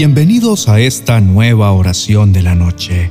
[0.00, 3.10] Bienvenidos a esta nueva oración de la noche.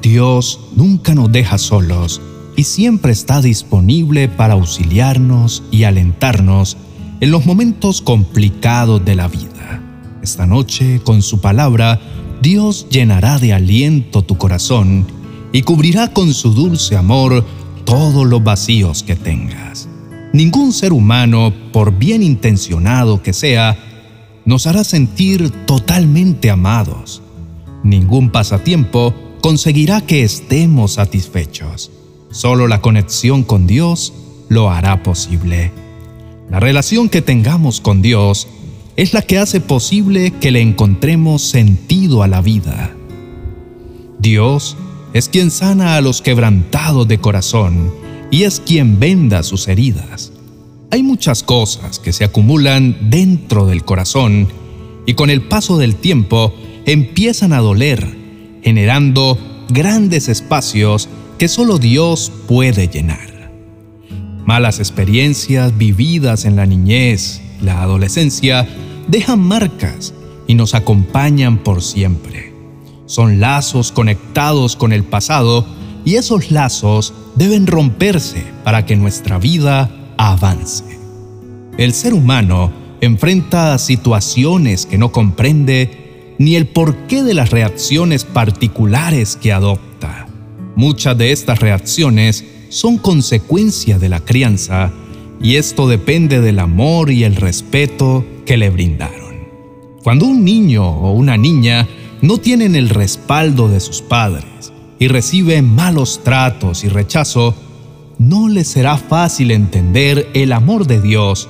[0.00, 2.22] Dios nunca nos deja solos
[2.56, 6.78] y siempre está disponible para auxiliarnos y alentarnos
[7.20, 9.82] en los momentos complicados de la vida.
[10.22, 12.00] Esta noche, con su palabra,
[12.40, 15.06] Dios llenará de aliento tu corazón
[15.52, 17.44] y cubrirá con su dulce amor
[17.84, 19.90] todos los vacíos que tengas.
[20.32, 23.76] Ningún ser humano, por bien intencionado que sea,
[24.44, 27.22] nos hará sentir totalmente amados.
[27.82, 31.90] Ningún pasatiempo conseguirá que estemos satisfechos.
[32.30, 34.12] Solo la conexión con Dios
[34.48, 35.72] lo hará posible.
[36.50, 38.48] La relación que tengamos con Dios
[38.96, 42.94] es la que hace posible que le encontremos sentido a la vida.
[44.18, 44.76] Dios
[45.12, 47.92] es quien sana a los quebrantados de corazón
[48.30, 50.32] y es quien venda sus heridas.
[50.94, 54.46] Hay muchas cosas que se acumulan dentro del corazón
[55.06, 56.54] y con el paso del tiempo
[56.86, 58.16] empiezan a doler,
[58.62, 59.36] generando
[59.70, 63.50] grandes espacios que solo Dios puede llenar.
[64.46, 68.68] Malas experiencias vividas en la niñez, la adolescencia,
[69.08, 70.14] dejan marcas
[70.46, 72.54] y nos acompañan por siempre.
[73.06, 75.66] Son lazos conectados con el pasado
[76.04, 80.84] y esos lazos deben romperse para que nuestra vida avance.
[81.78, 89.36] El ser humano enfrenta situaciones que no comprende ni el porqué de las reacciones particulares
[89.36, 90.26] que adopta.
[90.76, 94.92] Muchas de estas reacciones son consecuencia de la crianza
[95.40, 99.34] y esto depende del amor y el respeto que le brindaron.
[100.02, 101.88] Cuando un niño o una niña
[102.20, 107.54] no tienen el respaldo de sus padres y reciben malos tratos y rechazo,
[108.18, 111.48] no les será fácil entender el amor de Dios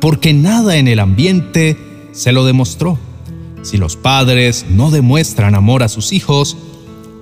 [0.00, 1.76] porque nada en el ambiente
[2.12, 2.98] se lo demostró.
[3.62, 6.56] Si los padres no demuestran amor a sus hijos,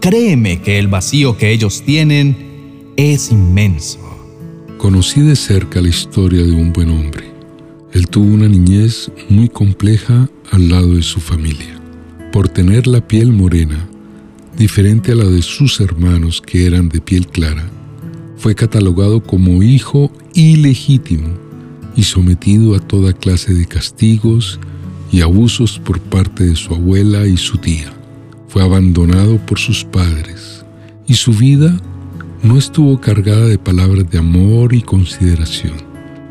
[0.00, 3.98] créeme que el vacío que ellos tienen es inmenso.
[4.76, 7.32] Conocí de cerca la historia de un buen hombre.
[7.92, 11.80] Él tuvo una niñez muy compleja al lado de su familia
[12.32, 13.88] por tener la piel morena,
[14.56, 17.70] diferente a la de sus hermanos que eran de piel clara,
[18.44, 21.28] fue catalogado como hijo ilegítimo
[21.96, 24.60] y sometido a toda clase de castigos
[25.10, 27.90] y abusos por parte de su abuela y su tía.
[28.48, 30.62] Fue abandonado por sus padres
[31.06, 31.74] y su vida
[32.42, 35.78] no estuvo cargada de palabras de amor y consideración,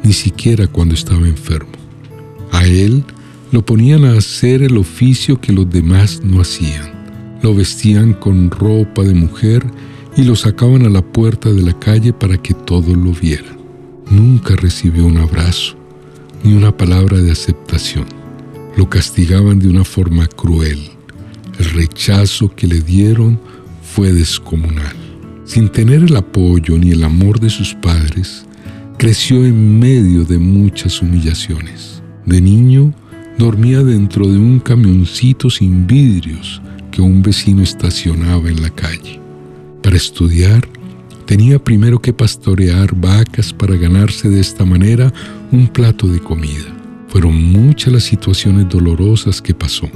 [0.03, 1.72] ni siquiera cuando estaba enfermo.
[2.51, 3.03] A él
[3.51, 6.91] lo ponían a hacer el oficio que los demás no hacían.
[7.41, 9.66] Lo vestían con ropa de mujer
[10.16, 13.57] y lo sacaban a la puerta de la calle para que todos lo vieran.
[14.09, 15.75] Nunca recibió un abrazo
[16.44, 18.06] ni una palabra de aceptación.
[18.75, 20.79] Lo castigaban de una forma cruel.
[21.57, 23.40] El rechazo que le dieron
[23.81, 24.96] fue descomunal.
[25.46, 28.45] Sin tener el apoyo ni el amor de sus padres,
[28.97, 32.01] creció en medio de muchas humillaciones.
[32.25, 32.94] De niño
[33.38, 39.23] dormía dentro de un camioncito sin vidrios que un vecino estacionaba en la calle.
[39.84, 40.66] Para estudiar,
[41.26, 45.14] tenía primero que pastorear vacas para ganarse de esta manera
[45.52, 46.74] un plato de comida.
[47.10, 49.90] Fueron muchas las situaciones dolorosas que pasó,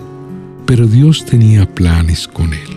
[0.65, 2.69] pero Dios tenía planes con él.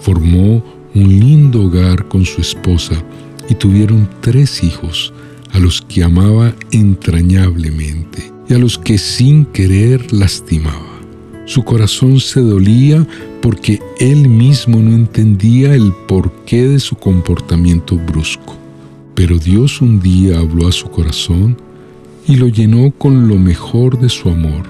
[0.00, 0.62] Formó
[0.94, 3.02] un lindo hogar con su esposa
[3.48, 5.14] y tuvieron tres hijos
[5.52, 11.00] a los que amaba entrañablemente y a los que sin querer lastimaba.
[11.46, 13.06] Su corazón se dolía
[13.42, 18.56] porque él mismo no entendía el porqué de su comportamiento brusco.
[19.14, 21.60] Pero Dios un día habló a su corazón
[22.26, 24.62] y lo llenó con lo mejor de su amor,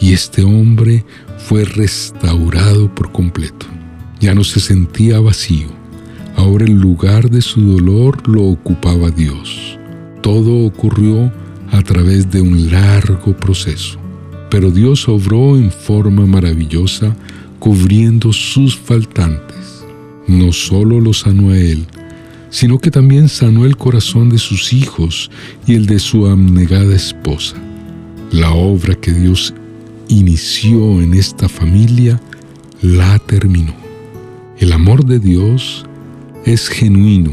[0.00, 1.04] y este hombre
[1.38, 3.66] fue restaurado por completo.
[4.20, 5.68] Ya no se sentía vacío,
[6.36, 9.78] ahora el lugar de su dolor lo ocupaba Dios.
[10.20, 11.32] Todo ocurrió
[11.70, 13.98] a través de un largo proceso.
[14.50, 17.16] Pero Dios obró en forma maravillosa
[17.60, 19.84] cubriendo sus faltantes.
[20.26, 21.86] No solo lo sanó a él,
[22.50, 25.30] sino que también sanó el corazón de sus hijos
[25.66, 27.56] y el de su abnegada esposa.
[28.32, 29.54] La obra que Dios
[30.08, 32.20] inició en esta familia
[32.82, 33.74] la terminó.
[34.58, 35.86] El amor de Dios
[36.44, 37.32] es genuino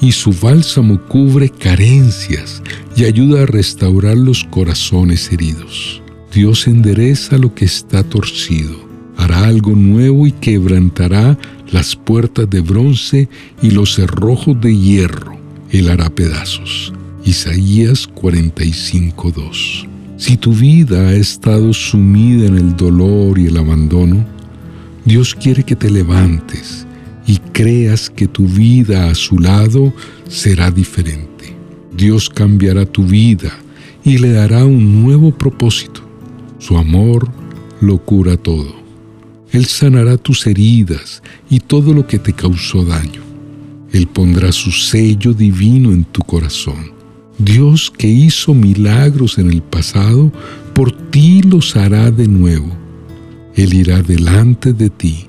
[0.00, 2.62] y su bálsamo cubre carencias
[2.96, 6.02] y ayuda a restaurar los corazones heridos.
[6.32, 8.87] Dios endereza lo que está torcido,
[9.18, 11.36] hará algo nuevo y quebrantará
[11.70, 13.28] las puertas de bronce
[13.60, 15.36] y los cerrojos de hierro.
[15.70, 16.94] Él hará pedazos.
[17.24, 19.86] Isaías 45:2.
[20.16, 24.24] Si tu vida ha estado sumida en el dolor y el abandono,
[25.04, 26.86] Dios quiere que te levantes
[27.26, 29.92] y creas que tu vida a su lado
[30.28, 31.54] será diferente.
[31.94, 33.52] Dios cambiará tu vida
[34.04, 36.00] y le dará un nuevo propósito.
[36.58, 37.28] Su amor
[37.80, 38.77] lo cura todo.
[39.52, 43.22] Él sanará tus heridas y todo lo que te causó daño.
[43.92, 46.92] Él pondrá su sello divino en tu corazón.
[47.38, 50.32] Dios que hizo milagros en el pasado,
[50.74, 52.76] por ti los hará de nuevo.
[53.54, 55.26] Él irá delante de ti,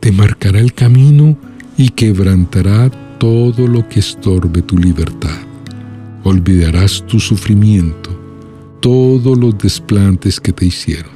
[0.00, 1.38] te marcará el camino
[1.78, 5.38] y quebrantará todo lo que estorbe tu libertad.
[6.24, 8.10] Olvidarás tu sufrimiento,
[8.80, 11.15] todos los desplantes que te hicieron.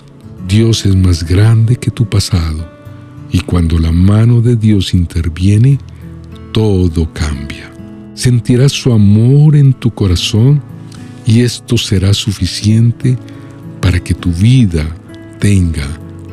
[0.51, 2.69] Dios es más grande que tu pasado
[3.31, 5.79] y cuando la mano de Dios interviene,
[6.53, 7.73] todo cambia.
[8.15, 10.61] Sentirás su amor en tu corazón
[11.25, 13.17] y esto será suficiente
[13.81, 14.93] para que tu vida
[15.39, 15.87] tenga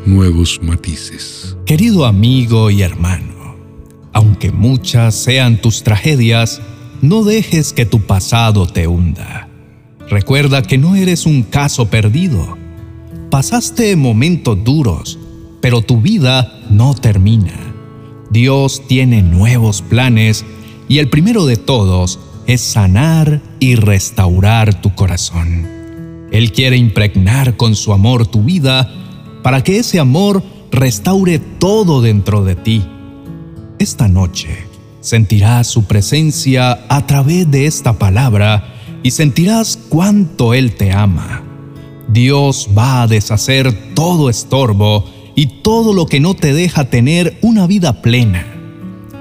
[0.07, 1.55] nuevos matices.
[1.67, 3.55] Querido amigo y hermano,
[4.13, 6.59] aunque muchas sean tus tragedias,
[7.03, 9.47] no dejes que tu pasado te hunda.
[10.09, 12.57] Recuerda que no eres un caso perdido.
[13.29, 15.19] Pasaste momentos duros,
[15.59, 17.53] pero tu vida no termina.
[18.31, 20.45] Dios tiene nuevos planes
[20.87, 25.67] y el primero de todos es sanar y restaurar tu corazón.
[26.31, 28.89] Él quiere impregnar con su amor tu vida
[29.43, 30.41] para que ese amor
[30.71, 32.83] restaure todo dentro de ti.
[33.77, 34.67] Esta noche
[35.01, 38.73] sentirás su presencia a través de esta palabra
[39.03, 41.46] y sentirás cuánto Él te ama.
[42.17, 45.05] Dios va a deshacer todo estorbo
[45.35, 48.43] y todo lo que no te deja tener una vida plena.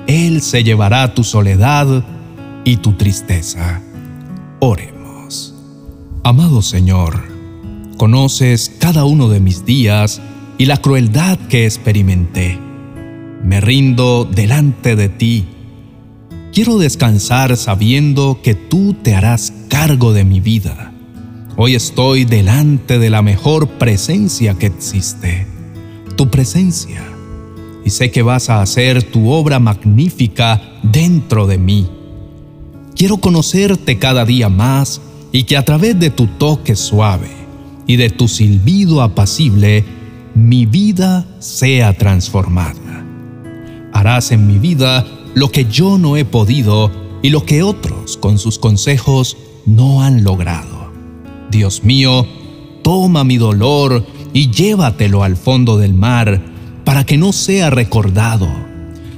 [0.06, 2.02] Él se llevará tu soledad
[2.64, 3.82] y tu tristeza.
[4.60, 5.54] Oremos.
[6.24, 7.22] Amado Señor,
[7.98, 10.22] conoces cada uno de mis días
[10.56, 12.58] y la crueldad que experimenté.
[13.44, 15.44] Me rindo delante de ti.
[16.50, 20.94] Quiero descansar sabiendo que tú te harás cargo de mi vida.
[21.58, 25.46] Hoy estoy delante de la mejor presencia que existe
[26.14, 27.02] tu presencia
[27.82, 31.88] y sé que vas a hacer tu obra magnífica dentro de mí.
[32.94, 35.00] Quiero conocerte cada día más
[35.32, 37.30] y que a través de tu toque suave
[37.86, 39.82] y de tu silbido apacible,
[40.34, 43.06] mi vida sea transformada.
[43.94, 46.90] Harás en mi vida lo que yo no he podido
[47.22, 50.75] y lo que otros con sus consejos no han logrado.
[51.56, 52.26] Dios mío,
[52.82, 54.04] toma mi dolor
[54.34, 56.42] y llévatelo al fondo del mar
[56.84, 58.46] para que no sea recordado.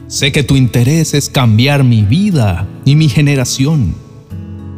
[0.06, 3.92] Sé que tu interés es cambiar mi vida y mi generación.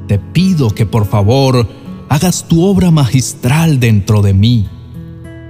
[0.08, 1.68] Te pido que por favor
[2.08, 4.66] hagas tu obra magistral dentro de mí.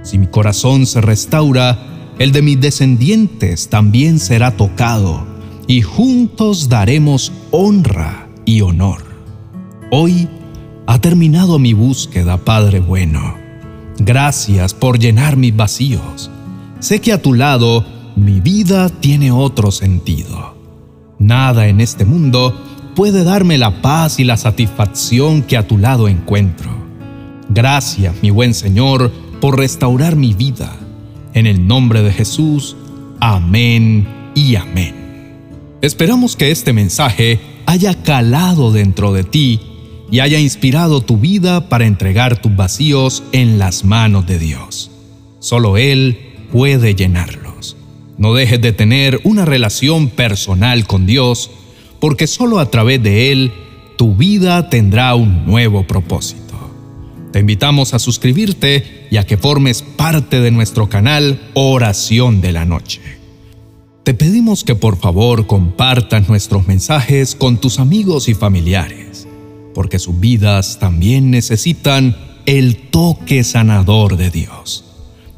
[0.03, 5.25] Si mi corazón se restaura, el de mis descendientes también será tocado,
[5.65, 9.01] y juntos daremos honra y honor.
[9.91, 10.27] Hoy
[10.91, 13.37] ha terminado mi búsqueda, Padre bueno.
[13.97, 16.29] Gracias por llenar mis vacíos.
[16.81, 17.85] Sé que a tu lado
[18.17, 20.53] mi vida tiene otro sentido.
[21.17, 22.61] Nada en este mundo
[22.93, 26.69] puede darme la paz y la satisfacción que a tu lado encuentro.
[27.47, 30.75] Gracias, mi buen Señor, por restaurar mi vida.
[31.33, 32.75] En el nombre de Jesús,
[33.21, 35.37] amén y amén.
[35.81, 39.70] Esperamos que este mensaje haya calado dentro de ti
[40.11, 44.91] y haya inspirado tu vida para entregar tus vacíos en las manos de Dios.
[45.39, 46.19] Solo Él
[46.51, 47.77] puede llenarlos.
[48.17, 51.49] No dejes de tener una relación personal con Dios,
[52.01, 53.53] porque solo a través de Él
[53.97, 56.41] tu vida tendrá un nuevo propósito.
[57.31, 62.65] Te invitamos a suscribirte y a que formes parte de nuestro canal Oración de la
[62.65, 62.99] Noche.
[64.03, 69.10] Te pedimos que por favor compartas nuestros mensajes con tus amigos y familiares
[69.73, 74.85] porque sus vidas también necesitan el toque sanador de Dios.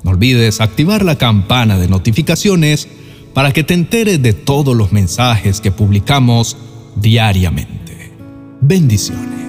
[0.04, 2.88] No olvides activar la campana de notificaciones
[3.34, 6.58] para que te enteres de todos los mensajes que publicamos
[6.96, 8.12] diariamente.
[8.62, 9.43] Bendiciones.